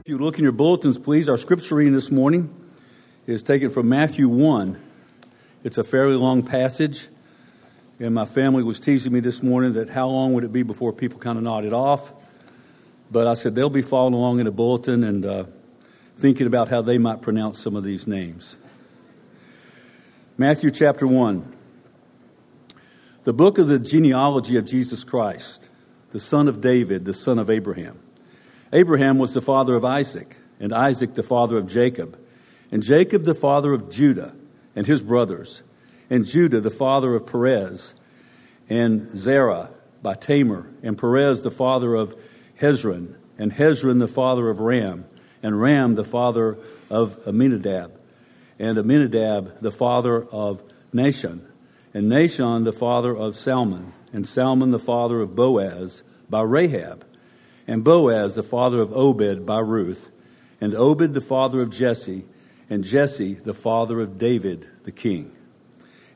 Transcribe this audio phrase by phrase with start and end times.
[0.00, 2.48] If you look in your bulletins, please, our scripture reading this morning
[3.26, 4.80] is taken from Matthew 1.
[5.62, 7.08] It's a fairly long passage,
[7.98, 10.94] and my family was teasing me this morning that how long would it be before
[10.94, 12.14] people kind of nodded off.
[13.10, 15.44] But I said they'll be following along in a bulletin and uh,
[16.16, 18.56] thinking about how they might pronounce some of these names.
[20.38, 21.56] Matthew chapter 1.
[23.24, 25.68] The book of the genealogy of Jesus Christ,
[26.12, 28.00] the son of David, the son of Abraham.
[28.72, 32.18] Abraham was the father of Isaac, and Isaac the father of Jacob,
[32.70, 34.34] and Jacob the father of Judah
[34.76, 35.62] and his brothers,
[36.08, 37.94] and Judah the father of Perez,
[38.68, 39.70] and Zerah
[40.02, 42.14] by Tamar, and Perez the father of
[42.60, 45.04] Hezron, and Hezron the father of Ram,
[45.42, 47.98] and Ram the father of Amminadab,
[48.58, 50.62] and Amminadab the father of
[50.94, 51.40] Nahshon,
[51.92, 57.04] and Nahshon the father of Salmon, and Salmon the father of Boaz by Rahab,
[57.66, 60.10] and Boaz the father of Obed by Ruth,
[60.60, 62.24] and Obed the father of Jesse,
[62.68, 65.36] and Jesse the father of David the king.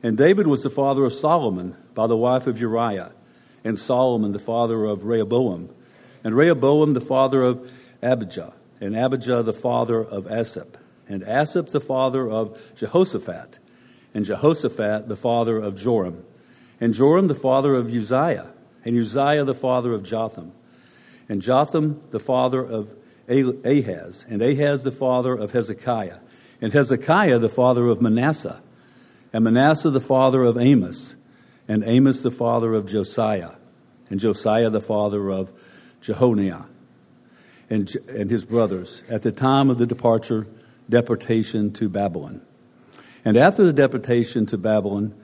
[0.01, 3.11] And David was the father of Solomon by the wife of Uriah,
[3.63, 5.69] and Solomon the father of Rehoboam,
[6.23, 7.71] and Rehoboam the father of
[8.03, 13.59] Abijah, and Abijah the father of Asaph, and Asaph the father of Jehoshaphat,
[14.13, 16.23] and Jehoshaphat the father of Joram,
[16.79, 18.53] and Joram the father of Uzziah,
[18.83, 20.51] and Uzziah the father of Jotham,
[21.27, 22.95] and Jotham the father of
[23.27, 26.19] Ahaz, and Ahaz the father of Hezekiah,
[26.61, 28.61] and Hezekiah the father of Manasseh,
[29.33, 31.15] and Manasseh the father of Amos,
[31.67, 33.53] and Amos the father of Josiah,
[34.09, 35.51] and Josiah the father of
[36.01, 36.67] Jechoniah,
[37.69, 40.47] and, and his brothers, at the time of the departure,
[40.87, 42.41] deportation to Babylon.
[43.23, 45.15] And after the deportation to Babylon,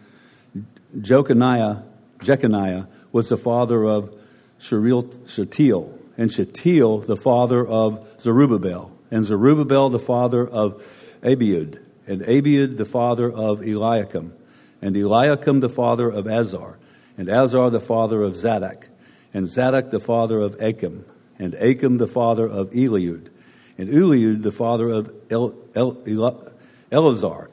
[1.00, 1.84] Jechoniah,
[2.22, 4.16] Jechoniah was the father of
[4.62, 10.84] Shealtiel, and Shealtiel the father of Zerubbabel, and Zerubbabel the father of
[11.24, 14.34] Abiud, and Abiud the father of Eliakim,
[14.82, 16.78] and Eliakim the father of Azor,
[17.18, 18.90] and Azor the father of Zadok,
[19.34, 21.06] and Zadok the father of Achim,
[21.40, 23.30] and Achim the father of Eliud,
[23.78, 26.52] and Eliud the father of El, El, El,
[26.92, 27.50] Eleazar,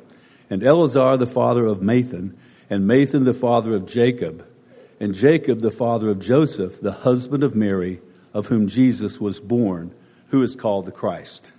[0.50, 2.34] and Eleazar the father of Matthan,
[2.68, 4.46] and Matthan the father of Jacob,
[5.00, 8.00] and Jacob the father of Joseph, the husband of Mary,
[8.34, 9.94] of whom Jesus was born,
[10.28, 11.52] who is called the Christ.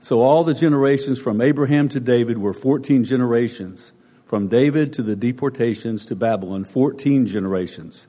[0.00, 3.92] So all the generations from Abraham to David were 14 generations.
[4.24, 8.06] From David to the deportations to Babylon, 14 generations.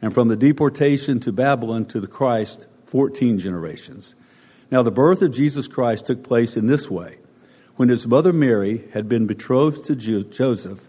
[0.00, 4.14] And from the deportation to Babylon to the Christ, 14 generations.
[4.70, 7.18] Now, the birth of Jesus Christ took place in this way.
[7.76, 10.88] When his mother Mary had been betrothed to Joseph,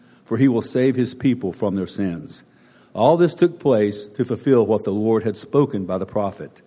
[0.31, 2.45] for he will save his people from their sins.
[2.93, 6.61] All this took place to fulfill what the Lord had spoken by the prophet.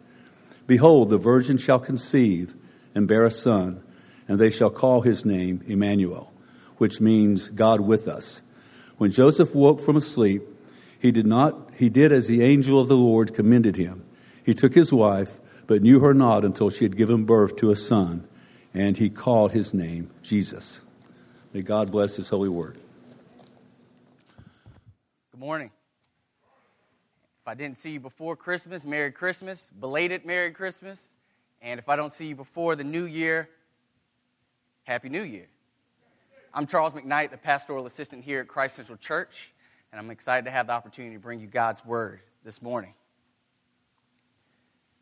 [0.66, 2.54] Behold, the virgin shall conceive
[2.94, 3.82] and bear a son
[4.28, 6.30] and they shall call his name Emmanuel,
[6.76, 8.42] which means God with us.
[8.98, 10.42] When Joseph woke from sleep,
[10.98, 14.04] he did not he did as the angel of the Lord commended him.
[14.44, 17.76] He took his wife, but knew her not until she had given birth to a
[17.76, 18.28] son,
[18.74, 20.82] and he called his name Jesus.
[21.54, 22.78] May God bless his holy word.
[25.44, 25.70] Morning.
[27.42, 31.08] If I didn't see you before Christmas, Merry Christmas, belated Merry Christmas.
[31.60, 33.50] And if I don't see you before the new year,
[34.84, 35.48] Happy New Year.
[36.54, 39.52] I'm Charles McKnight, the pastoral assistant here at Christ Central Church,
[39.92, 42.94] and I'm excited to have the opportunity to bring you God's Word this morning.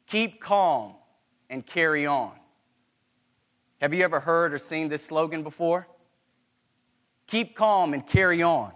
[0.09, 0.95] Keep calm
[1.51, 2.33] and carry on.
[3.81, 5.87] Have you ever heard or seen this slogan before?
[7.29, 8.73] Keep calm and carry on.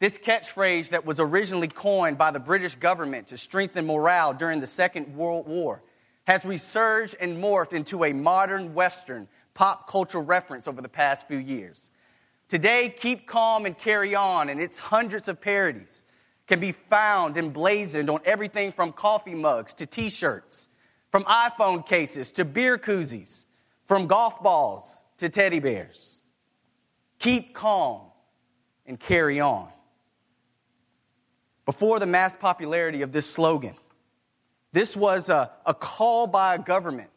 [0.00, 4.66] This catchphrase that was originally coined by the British government to strengthen morale during the
[4.66, 5.82] Second World War
[6.24, 11.38] has resurged and morphed into a modern Western pop culture reference over the past few
[11.38, 11.90] years.
[12.46, 16.04] Today, Keep Calm and Carry On and its hundreds of parodies
[16.46, 20.68] can be found emblazoned on everything from coffee mugs to t shirts,
[21.10, 23.46] from iPhone cases to beer koozies,
[23.86, 26.22] from golf balls to teddy bears.
[27.18, 28.02] Keep calm
[28.86, 29.68] and carry on.
[31.68, 33.74] Before the mass popularity of this slogan,
[34.72, 37.10] this was a, a call by a government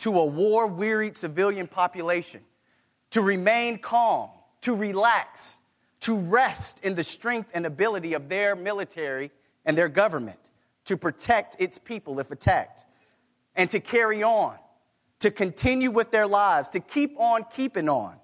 [0.00, 2.42] to a war wearied civilian population
[3.08, 4.28] to remain calm,
[4.60, 5.56] to relax,
[6.00, 9.30] to rest in the strength and ability of their military
[9.64, 10.50] and their government
[10.84, 12.84] to protect its people if attacked,
[13.54, 14.56] and to carry on,
[15.20, 18.16] to continue with their lives, to keep on keeping on,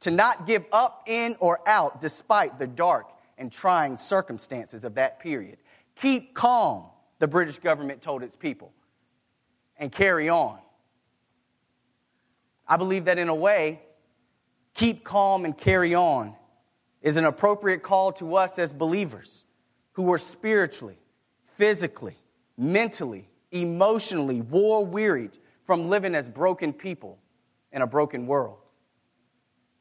[0.00, 5.20] to not give up in or out despite the dark and trying circumstances of that
[5.20, 5.58] period.
[6.00, 6.84] Keep calm,
[7.18, 8.72] the British government told its people,
[9.78, 10.58] and carry on.
[12.66, 13.80] I believe that in a way,
[14.74, 16.34] keep calm and carry on
[17.00, 19.44] is an appropriate call to us as believers
[19.92, 20.98] who are spiritually,
[21.56, 22.16] physically,
[22.56, 27.18] mentally, emotionally war wearied from living as broken people
[27.72, 28.58] in a broken world.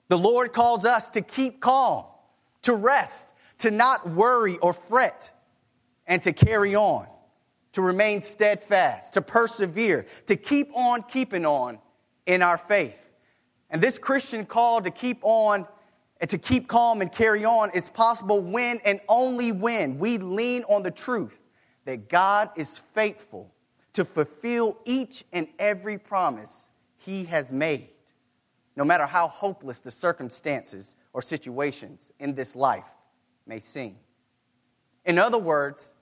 [0.10, 2.06] The Lord calls us to keep calm,
[2.64, 5.32] to rest, to not worry or fret,
[6.06, 7.06] and to carry on,
[7.74, 11.80] to remain steadfast, to persevere, to keep on keeping on
[12.26, 12.98] in our faith.
[13.70, 15.68] And this Christian call to keep on
[16.20, 20.64] and to keep calm and carry on is possible when and only when we lean
[20.64, 21.38] on the truth
[21.86, 23.54] that God is faithful
[23.94, 27.90] to fulfill each and every promise he has made,
[28.76, 32.86] no matter how hopeless the circumstances or situations in this life
[33.48, 33.98] may seem.
[35.06, 35.94] In other words,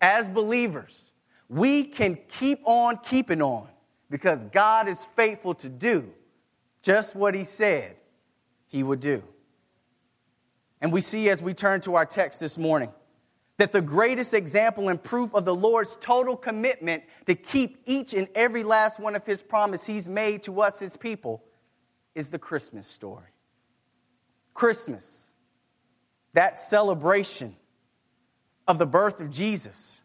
[0.00, 1.12] as believers,
[1.48, 3.68] we can keep on keeping on
[4.10, 6.10] because God is faithful to do
[6.82, 7.96] just what he said
[8.68, 9.22] he would do.
[10.80, 12.92] And we see as we turn to our text this morning
[13.58, 18.28] that the greatest example and proof of the Lord's total commitment to keep each and
[18.34, 21.44] every last one of his promise he's made to us, his people,
[22.14, 23.28] is the Christmas story.
[24.54, 25.31] Christmas,
[26.34, 27.56] that celebration
[28.66, 30.00] of the birth of Jesus,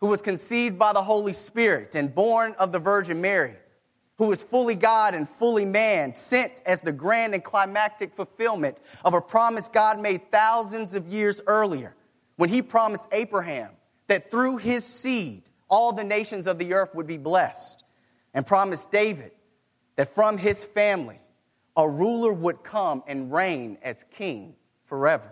[0.00, 3.56] who was conceived by the Holy Spirit and born of the Virgin Mary
[4.18, 9.14] who is fully God and fully man, sent as the grand and climactic fulfillment of
[9.14, 11.94] a promise God made thousands of years earlier
[12.36, 13.70] when he promised Abraham
[14.08, 17.84] that through his seed all the nations of the earth would be blessed,
[18.34, 19.32] and promised David
[19.96, 21.20] that from his family
[21.76, 24.54] a ruler would come and reign as king
[24.86, 25.30] forever.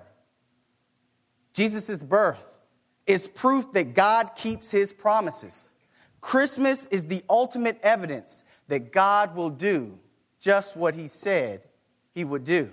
[1.57, 2.47] Jesus' birth
[3.07, 5.73] is proof that God keeps his promises.
[6.21, 9.99] Christmas is the ultimate evidence that God will do
[10.39, 11.65] just what He said
[12.13, 12.71] He would do.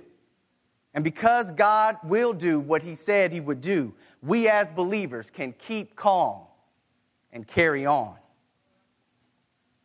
[0.93, 5.53] And because God will do what He said He would do, we as believers can
[5.53, 6.41] keep calm
[7.31, 8.15] and carry on.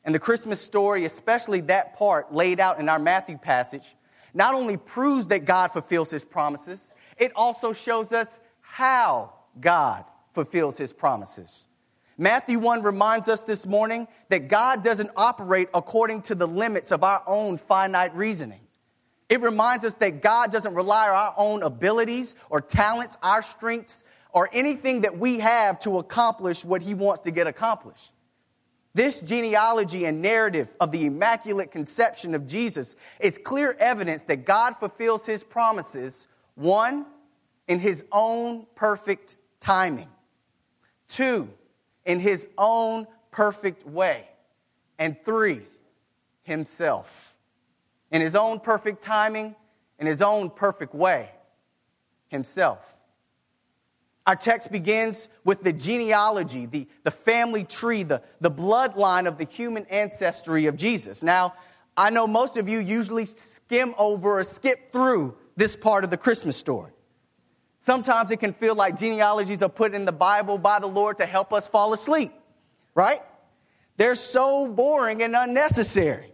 [0.05, 3.95] And the Christmas story, especially that part laid out in our Matthew passage,
[4.35, 8.41] not only proves that God fulfills His promises, it also shows us
[8.71, 10.05] how God
[10.35, 11.67] fulfills His promises.
[12.17, 17.03] Matthew 1 reminds us this morning that God doesn't operate according to the limits of
[17.03, 18.61] our own finite reasoning.
[19.29, 24.05] It reminds us that God doesn't rely on our own abilities or talents, our strengths,
[24.33, 28.13] or anything that we have to accomplish what He wants to get accomplished.
[28.95, 34.77] This genealogy and narrative of the Immaculate Conception of Jesus is clear evidence that God
[34.79, 37.07] fulfills His promises, one,
[37.69, 40.09] in His own perfect timing,
[41.07, 41.49] two,
[42.05, 44.27] in his own perfect way.
[44.99, 45.63] And three,
[46.43, 47.37] himself.
[48.11, 49.55] In his own perfect timing,
[49.99, 51.31] in his own perfect way,
[52.29, 52.97] himself.
[54.27, 59.45] Our text begins with the genealogy, the, the family tree, the, the bloodline of the
[59.45, 61.23] human ancestry of Jesus.
[61.23, 61.55] Now,
[61.97, 66.17] I know most of you usually skim over or skip through this part of the
[66.17, 66.93] Christmas story.
[67.81, 71.27] Sometimes it can feel like genealogies are put in the Bible by the Lord to
[71.27, 72.33] help us fall asleep,
[72.95, 73.21] right?
[73.97, 76.33] They're so boring and unnecessary.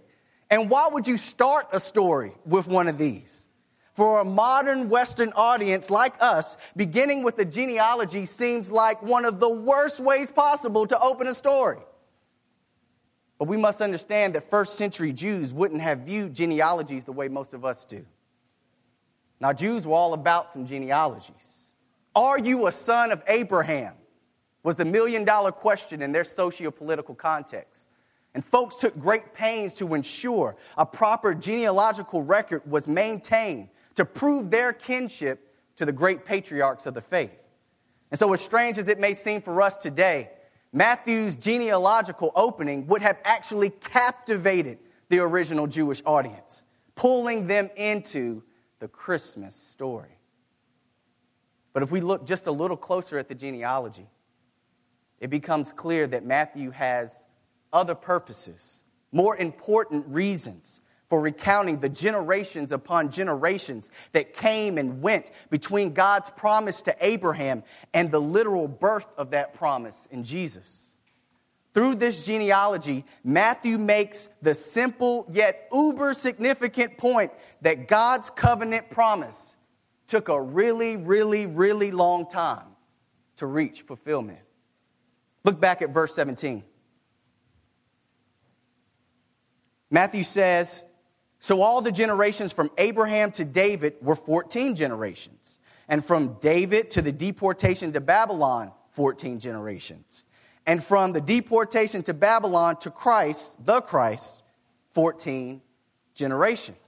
[0.50, 3.46] And why would you start a story with one of these?
[3.94, 9.38] For a modern Western audience like us, beginning with a genealogy seems like one of
[9.38, 11.78] the worst ways possible to open a story.
[13.38, 17.54] But we must understand that first century Jews wouldn't have viewed genealogies the way most
[17.54, 18.04] of us do.
[19.40, 21.72] Now, Jews were all about some genealogies.
[22.14, 23.94] Are you a son of Abraham?
[24.62, 27.88] Was the million dollar question in their socio political context.
[28.34, 34.50] And folks took great pains to ensure a proper genealogical record was maintained to prove
[34.50, 37.38] their kinship to the great patriarchs of the faith.
[38.10, 40.30] And so, as strange as it may seem for us today,
[40.72, 46.64] Matthew's genealogical opening would have actually captivated the original Jewish audience,
[46.96, 48.42] pulling them into
[48.84, 50.18] the Christmas story.
[51.72, 54.06] But if we look just a little closer at the genealogy,
[55.20, 57.24] it becomes clear that Matthew has
[57.72, 65.30] other purposes more important reasons for recounting the generations upon generations that came and went
[65.48, 67.62] between God's promise to Abraham
[67.94, 70.93] and the literal birth of that promise in Jesus.
[71.74, 79.36] Through this genealogy, Matthew makes the simple yet uber significant point that God's covenant promise
[80.06, 82.66] took a really, really, really long time
[83.36, 84.38] to reach fulfillment.
[85.42, 86.62] Look back at verse 17.
[89.90, 90.84] Matthew says,
[91.40, 97.02] So all the generations from Abraham to David were 14 generations, and from David to
[97.02, 100.24] the deportation to Babylon, 14 generations
[100.66, 104.42] and from the deportation to Babylon to Christ, the Christ,
[104.94, 105.60] 14
[106.14, 106.78] generations.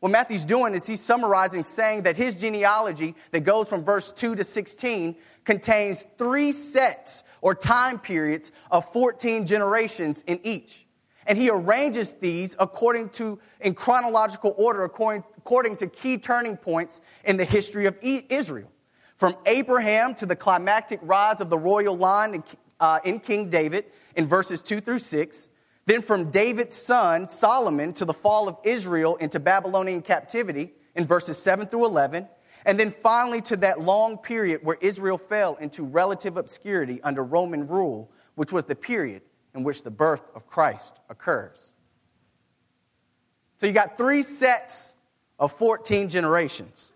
[0.00, 4.34] What Matthew's doing is he's summarizing, saying that his genealogy, that goes from verse 2
[4.34, 10.86] to 16, contains three sets or time periods of 14 generations in each.
[11.26, 17.00] And he arranges these according to, in chronological order, according, according to key turning points
[17.24, 18.70] in the history of Israel.
[19.16, 22.42] From Abraham to the climactic rise of the royal line
[22.84, 25.48] uh, in King David in verses 2 through 6.
[25.86, 31.38] Then from David's son, Solomon, to the fall of Israel into Babylonian captivity in verses
[31.38, 32.28] 7 through 11.
[32.66, 37.66] And then finally to that long period where Israel fell into relative obscurity under Roman
[37.66, 39.22] rule, which was the period
[39.54, 41.72] in which the birth of Christ occurs.
[43.60, 44.92] So you got three sets
[45.38, 46.92] of 14 generations.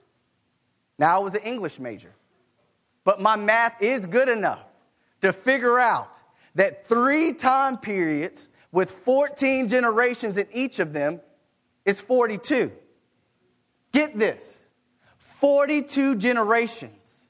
[0.99, 2.13] Now, I was an English major,
[3.05, 4.68] but my math is good enough
[5.23, 6.15] to figure out
[6.55, 11.21] that three time periods with 14 generations in each of them
[11.85, 12.73] is 42.
[13.93, 14.59] Get this
[15.41, 17.25] 42 generations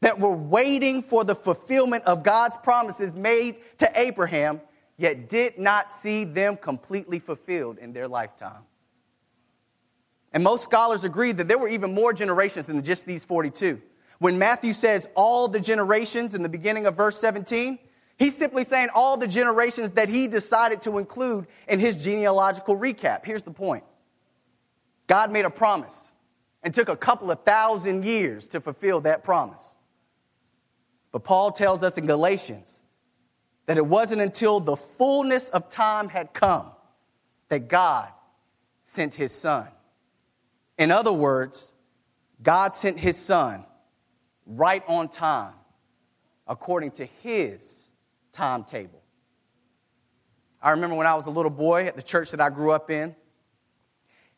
[0.00, 4.60] that were waiting for the fulfillment of God's promises made to Abraham,
[4.96, 8.62] yet did not see them completely fulfilled in their lifetime.
[10.32, 13.80] And most scholars agree that there were even more generations than just these 42.
[14.20, 17.78] When Matthew says all the generations in the beginning of verse 17,
[18.18, 23.24] he's simply saying all the generations that he decided to include in his genealogical recap.
[23.24, 23.82] Here's the point
[25.06, 25.98] God made a promise
[26.62, 29.78] and took a couple of thousand years to fulfill that promise.
[31.12, 32.82] But Paul tells us in Galatians
[33.64, 36.66] that it wasn't until the fullness of time had come
[37.48, 38.08] that God
[38.82, 39.66] sent his son.
[40.76, 41.72] In other words,
[42.42, 43.64] God sent his son
[44.50, 45.54] right on time
[46.46, 47.88] according to his
[48.32, 49.02] timetable.
[50.62, 52.90] I remember when I was a little boy at the church that I grew up
[52.90, 53.14] in,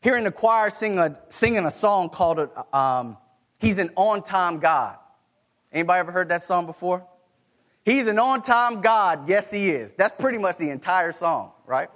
[0.01, 3.17] hearing the choir sing a, singing a song called um,
[3.59, 4.99] He's an On Time God.
[5.73, 7.07] Anybody ever heard that song before?
[7.85, 9.29] He's an on time God.
[9.29, 9.95] Yes, he is.
[9.95, 11.89] That's pretty much the entire song, right?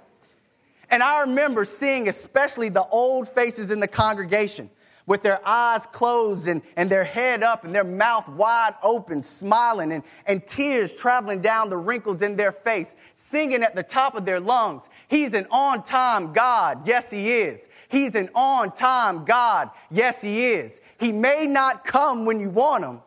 [0.89, 4.69] And I remember seeing especially the old faces in the congregation
[5.07, 9.93] with their eyes closed and, and their head up and their mouth wide open, smiling,
[9.93, 14.25] and, and tears traveling down the wrinkles in their face, singing at the top of
[14.25, 14.83] their lungs.
[15.07, 16.85] He's an on time God.
[16.85, 17.69] Yes, He is.
[17.89, 19.71] He's an on time God.
[19.89, 20.81] Yes, He is.
[20.99, 22.99] He may not come when you want Him,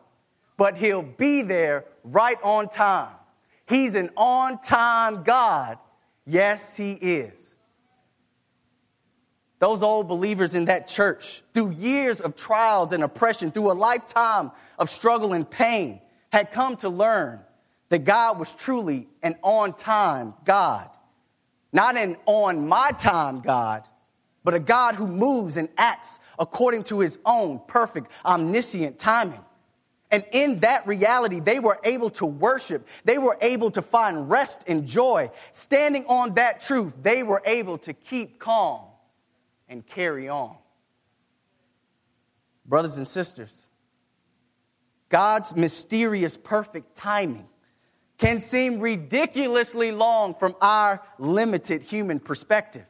[0.57, 3.13] but He'll be there right on time.
[3.67, 5.77] He's an on time God.
[6.25, 7.50] Yes, He is.
[9.61, 14.51] Those old believers in that church, through years of trials and oppression, through a lifetime
[14.79, 16.01] of struggle and pain,
[16.31, 17.41] had come to learn
[17.89, 20.89] that God was truly an on time God.
[21.71, 23.87] Not an on my time God,
[24.43, 29.45] but a God who moves and acts according to his own perfect, omniscient timing.
[30.09, 32.87] And in that reality, they were able to worship.
[33.05, 35.29] They were able to find rest and joy.
[35.51, 38.87] Standing on that truth, they were able to keep calm
[39.71, 40.55] and carry on.
[42.65, 43.69] Brothers and sisters,
[45.09, 47.47] God's mysterious perfect timing
[48.17, 52.85] can seem ridiculously long from our limited human perspective.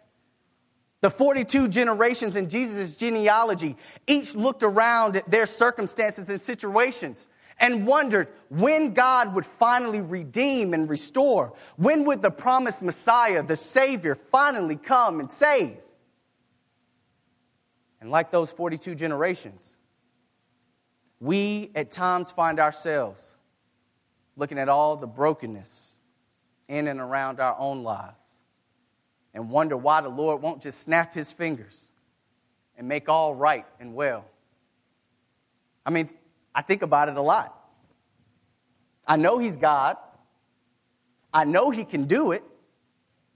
[1.01, 7.27] The 42 generations in Jesus' genealogy each looked around at their circumstances and situations
[7.59, 11.53] and wondered when God would finally redeem and restore.
[11.77, 15.77] When would the promised Messiah, the Savior, finally come and save?
[18.01, 19.75] And like those 42 generations,
[21.19, 23.35] we at times find ourselves
[24.35, 25.95] looking at all the brokenness
[26.67, 28.15] in and around our own lives
[29.33, 31.91] and wonder why the Lord won't just snap his fingers
[32.75, 34.25] and make all right and well.
[35.85, 36.09] I mean,
[36.55, 37.55] I think about it a lot.
[39.05, 39.97] I know he's God,
[41.33, 42.43] I know he can do it.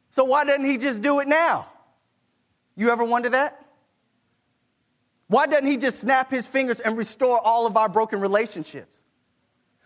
[0.10, 1.68] So why doesn't he just do it now?
[2.76, 3.65] You ever wonder that?
[5.28, 9.00] Why doesn't he just snap his fingers and restore all of our broken relationships?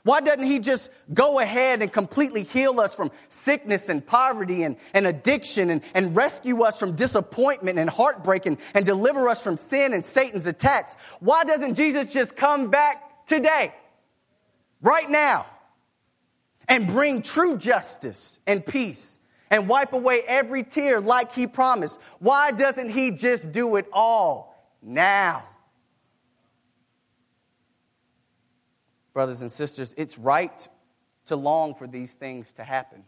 [0.03, 4.77] Why doesn't he just go ahead and completely heal us from sickness and poverty and,
[4.93, 9.57] and addiction and, and rescue us from disappointment and heartbreak and, and deliver us from
[9.57, 10.95] sin and Satan's attacks?
[11.19, 13.73] Why doesn't Jesus just come back today,
[14.81, 15.45] right now,
[16.67, 19.19] and bring true justice and peace
[19.51, 21.99] and wipe away every tear like he promised?
[22.19, 24.48] Why doesn't he just do it all
[24.81, 25.45] now?
[29.19, 30.65] brothers and sisters, it's right
[31.25, 33.03] to long for these things to happen.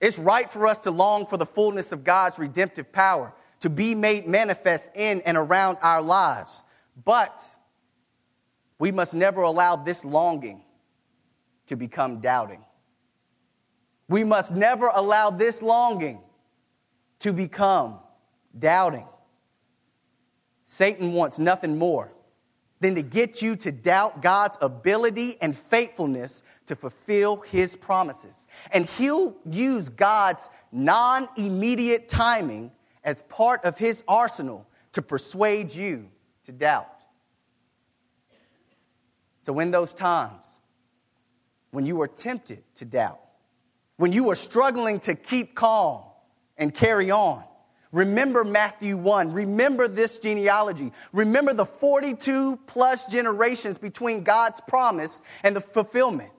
[0.00, 3.94] It's right for us to long for the fullness of God's redemptive power to be
[3.94, 6.64] made manifest in and around our lives.
[7.04, 7.40] But
[8.80, 10.62] we must never allow this longing
[11.68, 12.64] to become doubting.
[14.08, 16.20] We must never allow this longing
[17.20, 18.00] to become
[18.58, 19.06] doubting.
[20.64, 22.12] Satan wants nothing more
[22.80, 28.46] than to get you to doubt God's ability and faithfulness to fulfill his promises.
[28.72, 32.72] And he'll use God's non immediate timing
[33.04, 36.08] as part of his arsenal to persuade you
[36.44, 36.88] to doubt.
[39.42, 40.60] So, in those times
[41.70, 43.20] when you are tempted to doubt,
[43.96, 46.04] when you are struggling to keep calm
[46.56, 47.44] and carry on,
[47.94, 49.32] Remember Matthew 1.
[49.32, 50.92] Remember this genealogy.
[51.12, 56.32] Remember the 42 plus generations between God's promise and the fulfillment.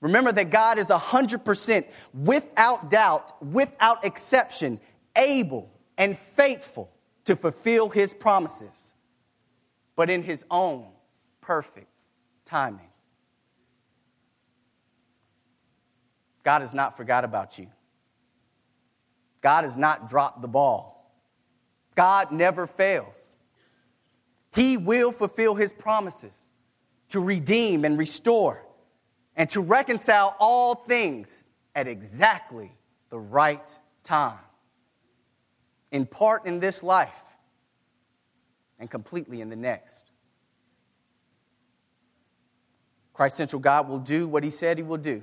[0.00, 4.80] Remember that God is 100% without doubt, without exception,
[5.14, 6.90] able and faithful
[7.26, 8.94] to fulfill his promises,
[9.94, 10.86] but in his own
[11.40, 12.02] perfect
[12.44, 12.90] timing.
[16.42, 17.68] God has not forgot about you.
[19.40, 21.12] God has not dropped the ball.
[21.94, 23.20] God never fails.
[24.54, 26.32] He will fulfill his promises
[27.10, 28.64] to redeem and restore
[29.36, 31.42] and to reconcile all things
[31.74, 32.72] at exactly
[33.10, 34.38] the right time.
[35.90, 37.24] In part in this life
[38.78, 40.12] and completely in the next.
[43.14, 45.22] Christ Central God will do what he said he will do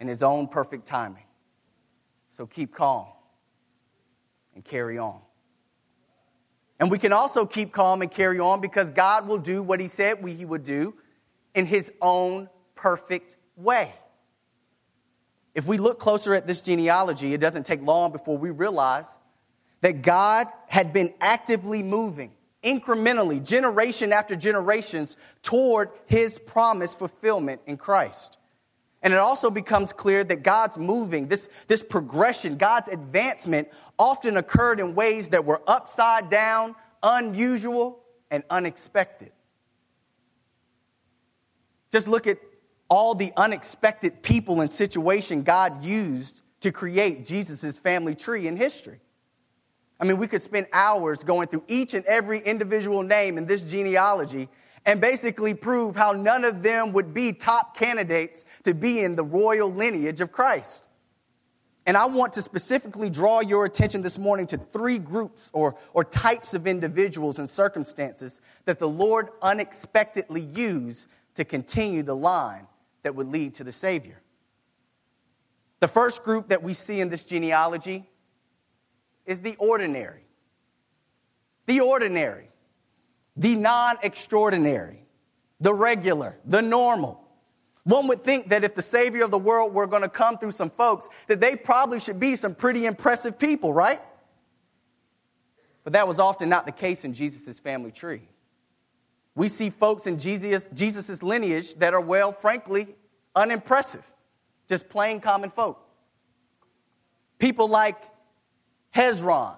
[0.00, 1.22] in his own perfect timing.
[2.38, 3.06] So keep calm
[4.54, 5.18] and carry on.
[6.78, 9.88] And we can also keep calm and carry on because God will do what he
[9.88, 10.94] said he would do
[11.56, 13.92] in his own perfect way.
[15.56, 19.08] If we look closer at this genealogy, it doesn't take long before we realize
[19.80, 22.30] that God had been actively moving
[22.62, 28.37] incrementally, generation after generations, toward his promise fulfillment in Christ.
[29.02, 34.80] And it also becomes clear that God's moving, this, this progression, God's advancement often occurred
[34.80, 39.30] in ways that were upside down, unusual, and unexpected.
[41.92, 42.38] Just look at
[42.88, 49.00] all the unexpected people and situation God used to create Jesus' family tree in history.
[50.00, 53.64] I mean, we could spend hours going through each and every individual name in this
[53.64, 54.48] genealogy
[54.86, 59.24] and basically prove how none of them would be top candidates to be in the
[59.24, 60.84] royal lineage of Christ.
[61.86, 66.04] And I want to specifically draw your attention this morning to three groups or, or
[66.04, 72.66] types of individuals and circumstances that the Lord unexpectedly used to continue the line
[73.04, 74.20] that would lead to the Savior.
[75.80, 78.06] The first group that we see in this genealogy
[79.24, 80.24] is the ordinary.
[81.66, 82.50] The ordinary
[83.38, 85.06] the non extraordinary,
[85.60, 87.24] the regular, the normal.
[87.84, 90.50] One would think that if the Savior of the world were going to come through
[90.50, 94.02] some folks, that they probably should be some pretty impressive people, right?
[95.84, 98.28] But that was often not the case in Jesus' family tree.
[99.34, 102.88] We see folks in Jesus' Jesus's lineage that are, well, frankly,
[103.34, 104.04] unimpressive,
[104.68, 105.80] just plain common folk.
[107.38, 108.02] People like
[108.94, 109.54] Hezron,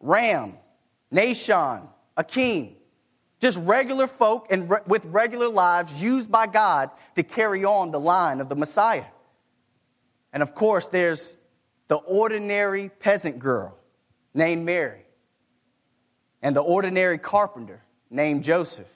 [0.00, 0.54] Ram,
[1.12, 2.76] Nahshon, Achim,
[3.40, 8.00] just regular folk and re- with regular lives used by God to carry on the
[8.00, 9.04] line of the Messiah.
[10.32, 11.36] And of course, there's
[11.88, 13.76] the ordinary peasant girl
[14.34, 15.04] named Mary
[16.42, 18.88] and the ordinary carpenter named Joseph,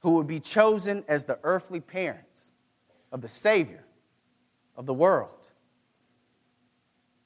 [0.00, 2.52] who would be chosen as the earthly parents
[3.12, 3.84] of the Savior
[4.76, 5.30] of the world.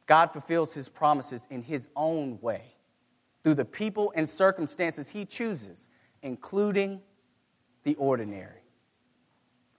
[0.07, 2.62] God fulfills his promises in his own way
[3.42, 5.87] through the people and circumstances he chooses
[6.23, 7.01] including
[7.85, 8.63] the ordinary.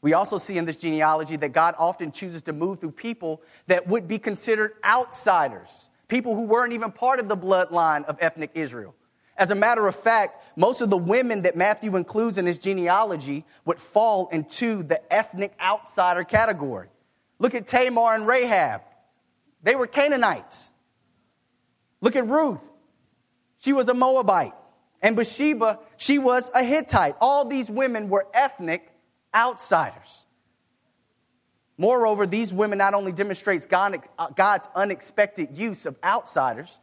[0.01, 3.87] We also see in this genealogy that God often chooses to move through people that
[3.87, 8.95] would be considered outsiders, people who weren't even part of the bloodline of ethnic Israel.
[9.35, 13.45] As a matter of fact, most of the women that Matthew includes in his genealogy
[13.65, 16.89] would fall into the ethnic outsider category.
[17.39, 18.81] Look at Tamar and Rahab.
[19.63, 20.71] They were Canaanites.
[22.01, 22.61] Look at Ruth.
[23.59, 24.53] She was a Moabite.
[25.01, 27.15] And Bathsheba, she was a Hittite.
[27.21, 28.91] All these women were ethnic
[29.33, 30.25] outsiders.
[31.77, 33.97] Moreover, these women not only demonstrates uh,
[34.35, 36.79] God's unexpected use of outsiders,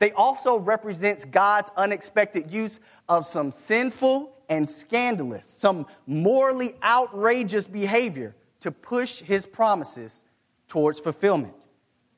[0.00, 8.34] they also represents God's unexpected use of some sinful and scandalous, some morally outrageous behavior
[8.60, 10.24] to push his promises
[10.66, 11.54] towards fulfillment.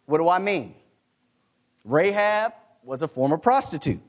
[0.07, 0.75] What do I mean?
[1.85, 4.01] Rahab was a former prostitute.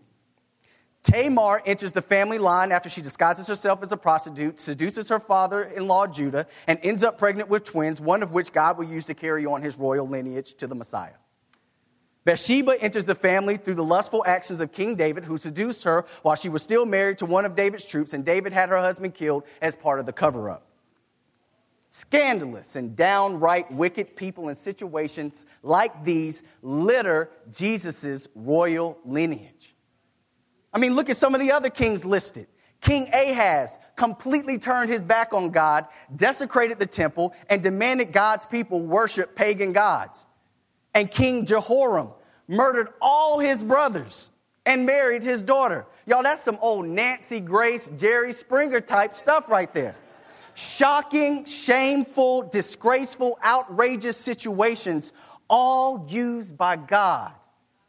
[1.03, 5.63] Tamar enters the family line after she disguises herself as a prostitute, seduces her father
[5.63, 9.05] in law Judah, and ends up pregnant with twins, one of which God will use
[9.07, 11.15] to carry on his royal lineage to the Messiah.
[12.23, 16.35] Bathsheba enters the family through the lustful actions of King David, who seduced her while
[16.35, 19.43] she was still married to one of David's troops, and David had her husband killed
[19.61, 20.67] as part of the cover up.
[21.89, 29.72] Scandalous and downright wicked people in situations like these litter Jesus' royal lineage.
[30.73, 32.47] I mean, look at some of the other kings listed.
[32.81, 38.81] King Ahaz completely turned his back on God, desecrated the temple, and demanded God's people
[38.81, 40.25] worship pagan gods.
[40.93, 42.09] And King Jehoram
[42.47, 44.31] murdered all his brothers
[44.65, 45.85] and married his daughter.
[46.05, 49.95] Y'all, that's some old Nancy Grace, Jerry Springer type stuff right there
[50.55, 55.11] shocking, shameful, disgraceful, outrageous situations,
[55.49, 57.31] all used by God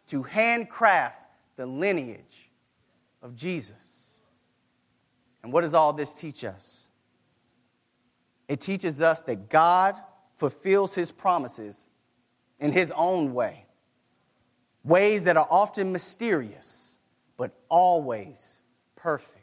[0.06, 1.18] to handcraft
[1.56, 2.43] the lineage
[3.24, 4.20] of Jesus.
[5.42, 6.86] And what does all this teach us?
[8.46, 9.98] It teaches us that God
[10.36, 11.86] fulfills his promises
[12.60, 13.64] in his own way,
[14.84, 16.96] ways that are often mysterious,
[17.36, 18.58] but always
[18.94, 19.40] perfect.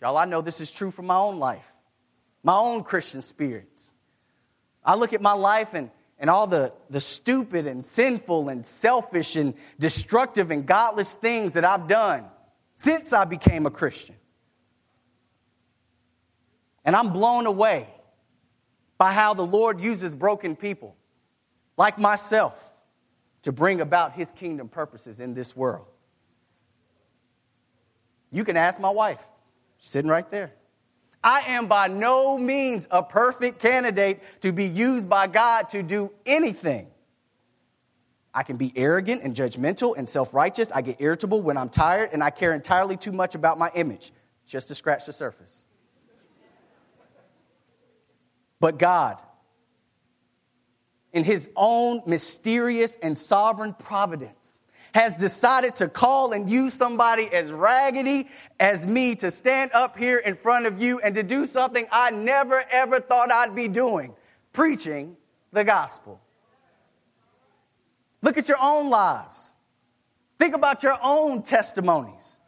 [0.00, 1.66] Y'all, I know this is true for my own life,
[2.42, 3.90] my own Christian spirits.
[4.84, 9.36] I look at my life and, and all the, the stupid and sinful and selfish
[9.36, 12.24] and destructive and godless things that I've done
[12.74, 14.16] since I became a Christian.
[16.84, 17.88] And I'm blown away
[18.96, 20.96] by how the Lord uses broken people
[21.76, 22.54] like myself
[23.42, 25.86] to bring about his kingdom purposes in this world.
[28.32, 29.24] You can ask my wife
[29.78, 30.52] She's sitting right there.
[31.22, 36.12] I am by no means a perfect candidate to be used by God to do
[36.24, 36.88] anything.
[38.32, 40.70] I can be arrogant and judgmental and self righteous.
[40.72, 44.12] I get irritable when I'm tired, and I care entirely too much about my image,
[44.46, 45.66] just to scratch the surface.
[48.60, 49.20] But God,
[51.12, 54.47] in His own mysterious and sovereign providence,
[54.94, 60.18] has decided to call and use somebody as raggedy as me to stand up here
[60.18, 64.14] in front of you and to do something I never ever thought I'd be doing
[64.52, 65.16] preaching
[65.52, 66.20] the gospel.
[68.22, 69.50] Look at your own lives.
[70.38, 72.38] Think about your own testimonies.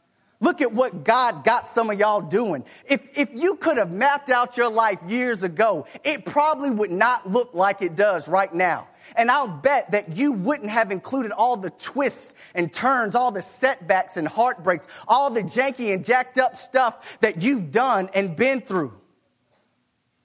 [0.41, 2.65] Look at what God got some of y'all doing.
[2.87, 7.31] If, if you could have mapped out your life years ago, it probably would not
[7.31, 8.89] look like it does right now.
[9.21, 13.43] And I'll bet that you wouldn't have included all the twists and turns, all the
[13.43, 18.63] setbacks and heartbreaks, all the janky and jacked up stuff that you've done and been
[18.63, 18.99] through.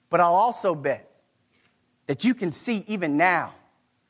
[0.08, 1.10] But I'll also bet
[2.06, 3.52] that you can see even now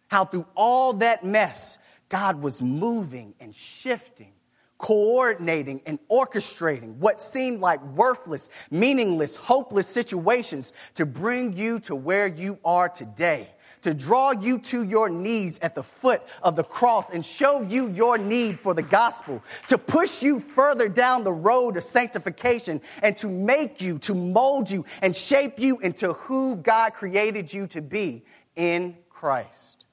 [0.07, 4.35] how through all that mess, God was moving and shifting,
[4.79, 12.29] coordinating and orchestrating what seemed like worthless, meaningless, hopeless situations to bring you to where
[12.29, 13.49] you are today
[13.83, 17.89] to draw you to your knees at the foot of the cross and show you
[17.89, 23.17] your need for the gospel, to push you further down the road of sanctification, and
[23.17, 27.83] to make you, to mold you, and shape you into who God created you to
[27.83, 29.85] be in Christ.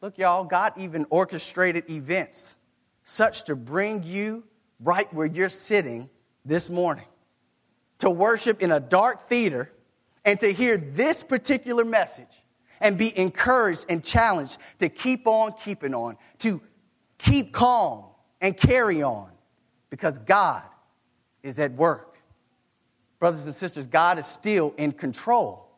[0.00, 2.54] Look, y'all, God even orchestrated events
[3.02, 4.44] such to bring you
[4.78, 6.08] right where you're sitting
[6.44, 7.04] this morning
[7.98, 9.70] to worship in a dark theater
[10.30, 12.40] and to hear this particular message
[12.80, 16.60] and be encouraged and challenged to keep on keeping on, to
[17.18, 18.04] keep calm
[18.40, 19.28] and carry on
[19.90, 20.62] because God
[21.42, 22.16] is at work.
[23.18, 25.68] Brothers and sisters, God is still in control.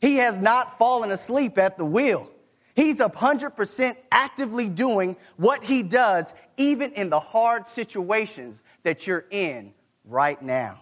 [0.00, 2.30] He has not fallen asleep at the wheel.
[2.76, 9.74] He's 100% actively doing what he does, even in the hard situations that you're in
[10.04, 10.78] right now.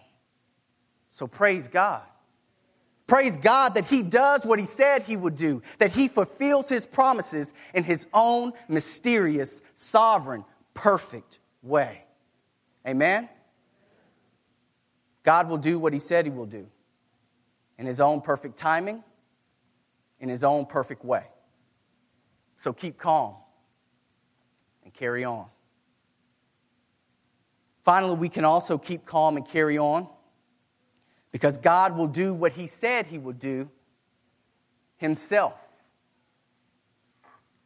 [1.08, 2.02] So praise God.
[3.07, 6.87] Praise God that he does what he said he would do, that he fulfills his
[6.87, 12.05] promises in his own mysterious, sovereign, perfect way.
[12.87, 13.29] Amen?
[15.23, 16.67] God will do what he said he will do
[17.79, 19.03] in his own perfect timing,
[20.21, 21.25] in his own perfect way.
[22.57, 23.35] So keep calm
[24.83, 25.47] and carry on.
[27.85, 30.09] Finally, we can also keep calm and carry on
[31.35, 33.68] because God will do what He said He would do
[34.99, 35.59] Himself.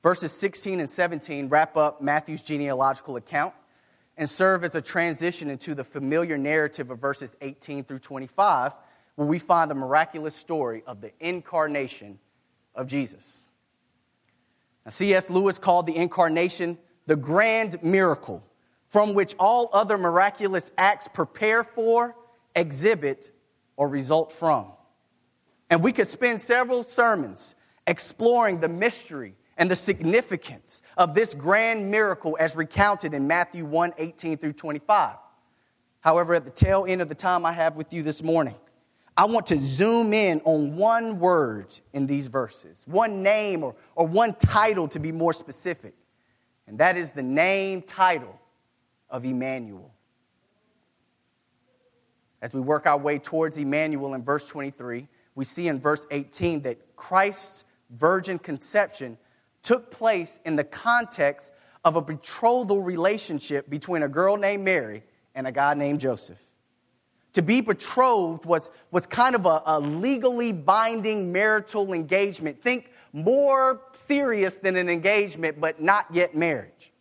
[0.02, 3.52] Verses 16 and 17 wrap up Matthew's genealogical account
[4.16, 8.72] and serve as a transition into the familiar narrative of verses 18 through 25,
[9.16, 12.18] where we find the miraculous story of the incarnation
[12.74, 13.44] of Jesus.
[14.87, 15.28] Now, C.S.
[15.28, 18.42] Lewis called the incarnation the grand miracle
[18.87, 22.16] from which all other miraculous acts prepare for,
[22.57, 23.31] exhibit,
[23.78, 24.66] or result from.
[25.70, 27.54] And we could spend several sermons
[27.86, 33.94] exploring the mystery and the significance of this grand miracle as recounted in Matthew 1
[33.96, 35.16] 18 through 25.
[36.00, 38.56] However, at the tail end of the time I have with you this morning,
[39.16, 44.06] I want to zoom in on one word in these verses, one name or, or
[44.06, 45.94] one title to be more specific,
[46.66, 48.38] and that is the name title
[49.08, 49.92] of Emmanuel.
[52.40, 56.62] As we work our way towards Emmanuel in verse 23, we see in verse 18
[56.62, 59.18] that Christ's virgin conception
[59.62, 61.53] took place in the context
[61.85, 65.03] of a betrothal relationship between a girl named Mary
[65.35, 66.38] and a guy named Joseph.
[67.35, 72.61] To be betrothed was, was kind of a, a legally binding marital engagement.
[72.61, 76.92] Think more serious than an engagement, but not yet marriage.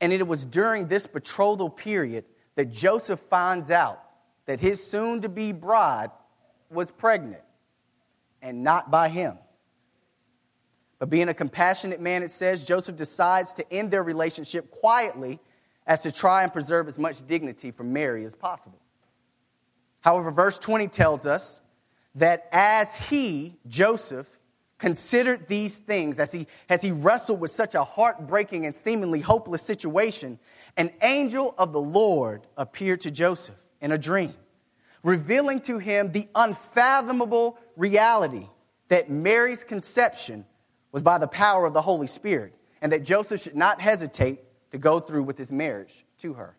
[0.00, 2.24] And it was during this betrothal period
[2.58, 4.02] that Joseph finds out
[4.46, 6.10] that his soon to be bride
[6.70, 7.42] was pregnant
[8.42, 9.38] and not by him.
[10.98, 15.38] But being a compassionate man, it says, Joseph decides to end their relationship quietly
[15.86, 18.80] as to try and preserve as much dignity for Mary as possible.
[20.00, 21.60] However, verse 20 tells us
[22.16, 24.26] that as he, Joseph,
[24.78, 29.62] considered these things, as he, as he wrestled with such a heartbreaking and seemingly hopeless
[29.62, 30.40] situation,
[30.76, 34.34] an angel of the Lord appeared to Joseph in a dream,
[35.02, 38.48] revealing to him the unfathomable reality
[38.88, 40.44] that Mary's conception
[40.92, 44.78] was by the power of the Holy Spirit, and that Joseph should not hesitate to
[44.78, 46.56] go through with his marriage to her.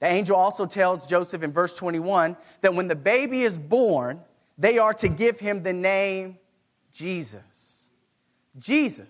[0.00, 4.20] The angel also tells Joseph in verse 21 that when the baby is born,
[4.58, 6.38] they are to give him the name
[6.92, 7.86] Jesus.
[8.58, 9.06] Jesus,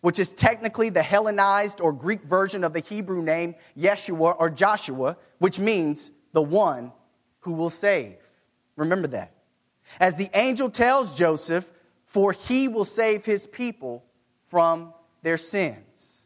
[0.00, 5.16] which is technically the Hellenized or Greek version of the Hebrew name Yeshua or Joshua,
[5.38, 6.92] which means the one
[7.40, 8.16] who will save.
[8.76, 9.32] Remember that.
[9.98, 11.70] As the angel tells Joseph,
[12.06, 14.04] for he will save his people
[14.48, 16.24] from their sins.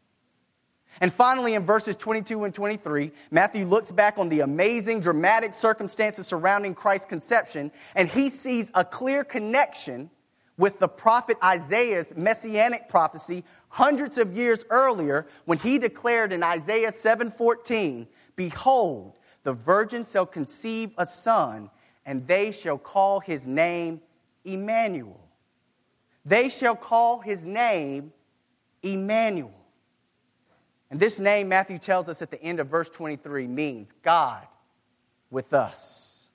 [1.01, 6.25] And finally, in verses 22 and 23, Matthew looks back on the amazing, dramatic circumstances
[6.25, 10.09] surrounding Christ's conception, and he sees a clear connection
[10.57, 16.91] with the prophet Isaiah's messianic prophecy hundreds of years earlier when he declared in Isaiah
[16.91, 21.69] 7:14, "Behold, the virgin shall conceive a son,
[22.05, 24.01] and they shall call his name
[24.43, 25.19] Emmanuel."
[26.23, 28.11] They shall call his name
[28.81, 29.53] Emmanuel.
[30.89, 34.47] And this name, Matthew tells us at the end of verse 23, means God
[35.29, 36.29] with us.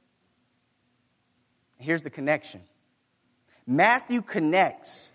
[1.79, 2.63] Here's the connection
[3.71, 5.13] Matthew connects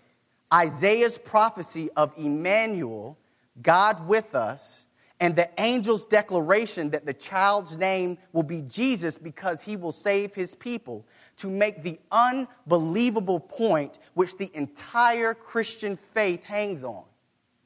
[0.50, 3.18] Isaiah's prophecy of Emmanuel,
[3.60, 4.86] God with us,
[5.20, 10.34] and the angel's declaration that the child's name will be Jesus because he will save
[10.34, 11.04] his people
[11.36, 17.04] to make the unbelievable point which the entire Christian faith hangs on.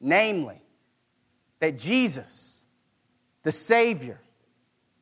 [0.01, 0.61] Namely,
[1.59, 2.65] that Jesus,
[3.43, 4.19] the Savior,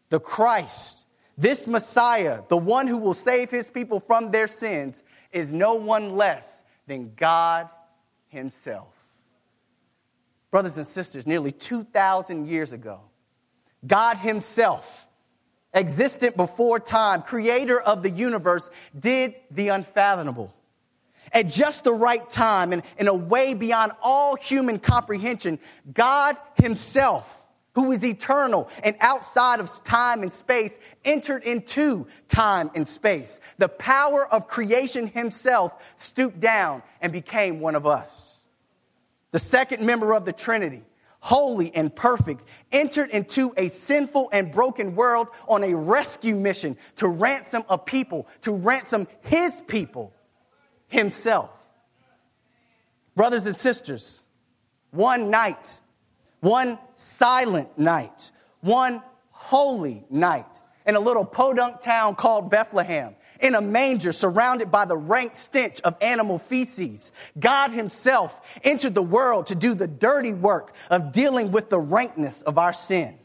[0.09, 5.53] the Christ, this Messiah, the one who will save his people from their sins, is
[5.53, 7.69] no one less than God
[8.27, 8.93] Himself.
[10.51, 13.01] Brothers and sisters, nearly 2,000 years ago,
[13.85, 15.07] God Himself,
[15.73, 20.53] existent before time, creator of the universe, did the unfathomable.
[21.31, 25.59] At just the right time and in a way beyond all human comprehension,
[25.93, 27.38] God Himself,
[27.79, 33.39] who is eternal and outside of time and space, entered into time and space.
[33.57, 38.39] The power of creation himself stooped down and became one of us.
[39.31, 40.83] The second member of the Trinity,
[41.21, 47.07] holy and perfect, entered into a sinful and broken world on a rescue mission to
[47.07, 50.13] ransom a people, to ransom his people
[50.87, 51.49] himself.
[53.15, 54.21] Brothers and sisters,
[54.91, 55.79] one night,
[56.41, 60.45] one silent night, one holy night.
[60.85, 65.79] In a little podunk town called Bethlehem, in a manger surrounded by the rank stench
[65.81, 67.11] of animal feces.
[67.39, 72.41] God Himself entered the world to do the dirty work of dealing with the rankness
[72.41, 73.17] of our sin,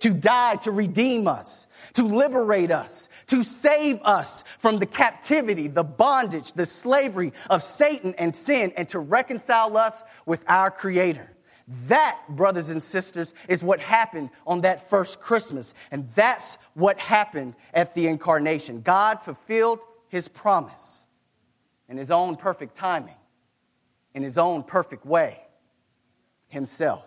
[0.00, 5.84] to die to redeem us, to liberate us, to save us from the captivity, the
[5.84, 11.30] bondage, the slavery of Satan and sin, and to reconcile us with our Creator.
[11.86, 15.74] That, brothers and sisters, is what happened on that first Christmas.
[15.90, 18.80] And that's what happened at the incarnation.
[18.80, 21.04] God fulfilled his promise
[21.88, 23.16] in his own perfect timing,
[24.14, 25.40] in his own perfect way,
[26.46, 27.06] himself.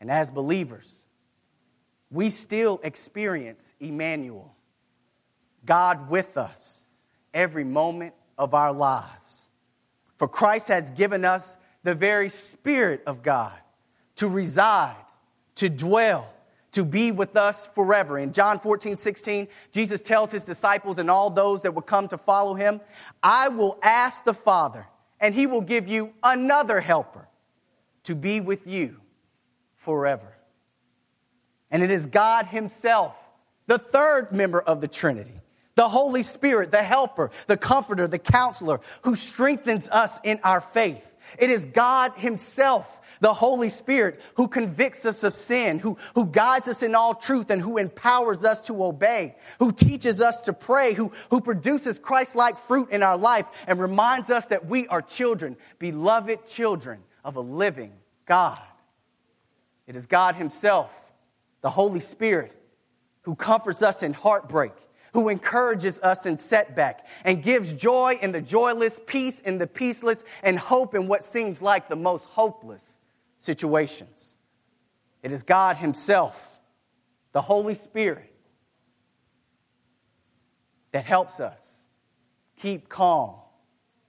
[0.00, 1.02] And as believers,
[2.10, 4.54] we still experience Emmanuel,
[5.64, 6.86] God with us,
[7.32, 9.48] every moment of our lives.
[10.18, 13.52] For Christ has given us the very Spirit of God
[14.16, 14.96] to reside,
[15.56, 16.28] to dwell,
[16.72, 18.18] to be with us forever.
[18.18, 22.18] In John 14, 16, Jesus tells his disciples and all those that would come to
[22.18, 22.80] follow him,
[23.22, 24.86] I will ask the Father,
[25.20, 27.28] and he will give you another helper
[28.04, 28.96] to be with you
[29.76, 30.34] forever.
[31.70, 33.14] And it is God Himself,
[33.66, 35.40] the third member of the Trinity,
[35.74, 41.06] the Holy Spirit, the helper, the comforter, the counselor, who strengthens us in our faith
[41.38, 46.68] it is God Himself, the Holy Spirit, who convicts us of sin, who, who guides
[46.68, 50.94] us in all truth, and who empowers us to obey, who teaches us to pray,
[50.94, 55.02] who, who produces Christ like fruit in our life, and reminds us that we are
[55.02, 57.92] children, beloved children of a living
[58.26, 58.58] God.
[59.86, 60.92] It is God Himself,
[61.60, 62.52] the Holy Spirit,
[63.22, 64.72] who comforts us in heartbreak
[65.14, 70.24] who encourages us in setback and gives joy in the joyless, peace in the peaceless,
[70.42, 72.98] and hope in what seems like the most hopeless
[73.38, 74.34] situations.
[75.22, 76.58] It is God Himself,
[77.30, 78.34] the Holy Spirit,
[80.90, 81.62] that helps us
[82.60, 83.36] keep calm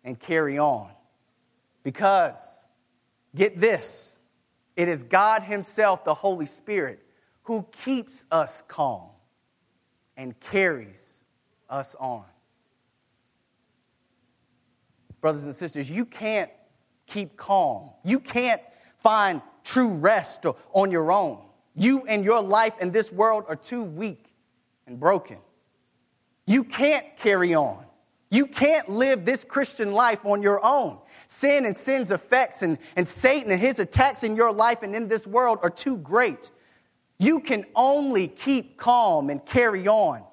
[0.04, 0.90] and carry on.
[1.84, 2.40] Because,
[3.36, 4.18] get this,
[4.76, 7.00] it is God Himself, the Holy Spirit,
[7.44, 9.10] who keeps us calm
[10.18, 11.24] and carries
[11.70, 12.24] us on.
[15.22, 16.52] Brothers and sisters, you can't
[17.08, 17.90] keep calm.
[18.04, 18.62] You can't
[19.02, 21.40] find true rest on your own.
[21.76, 24.26] You and your life in this world are too weak
[24.88, 25.38] and broken.
[26.46, 27.86] You can't carry on.
[28.30, 31.00] You can't live this Christian life on your own.
[31.28, 35.08] Sin and sin's effects and, and Satan and his attacks in your life and in
[35.08, 36.52] this world are too great.
[37.18, 40.24] You can only keep calm and carry on.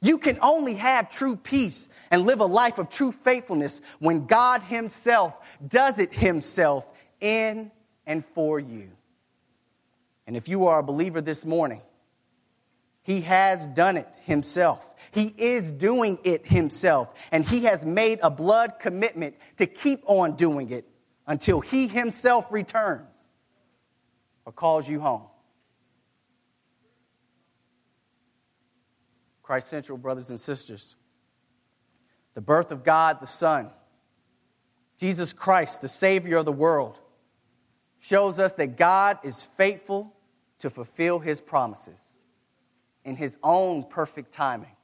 [0.00, 4.62] You can only have true peace and live a life of true faithfulness when God
[4.62, 5.34] Himself
[5.66, 6.86] does it Himself
[7.20, 7.70] in
[8.06, 8.90] and for you.
[10.26, 11.82] And if you are a believer this morning,
[13.02, 14.80] He has done it Himself.
[15.12, 17.08] He is doing it Himself.
[17.32, 20.86] And He has made a blood commitment to keep on doing it
[21.26, 23.28] until He Himself returns
[24.46, 25.22] or calls you home.
[29.50, 30.94] Christ Central, brothers and sisters.
[32.34, 33.68] The birth of God the Son,
[34.96, 37.00] Jesus Christ, the Savior of the world,
[37.98, 40.14] shows us that God is faithful
[40.60, 41.98] to fulfill His promises
[43.04, 44.76] in His own perfect timing,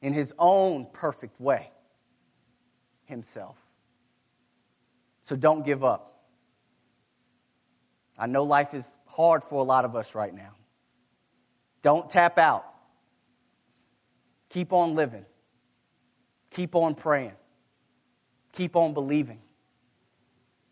[0.00, 1.68] in His own perfect way,
[3.06, 3.56] Himself.
[5.24, 6.22] So don't give up.
[8.16, 10.54] I know life is hard for a lot of us right now.
[11.82, 12.71] Don't tap out.
[14.52, 15.24] Keep on living.
[16.50, 17.32] Keep on praying.
[18.52, 19.40] Keep on believing.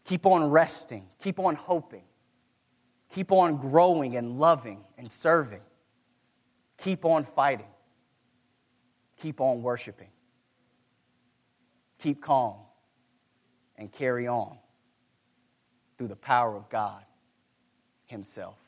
[0.05, 1.07] Keep on resting.
[1.23, 2.03] Keep on hoping.
[3.15, 5.63] Keep on growing and loving and serving.
[6.77, 7.67] Keep on fighting.
[9.23, 10.11] Keep on worshiping.
[12.03, 12.57] Keep calm
[13.77, 14.59] and carry on
[15.97, 17.03] through the power of God
[18.07, 18.60] Himself.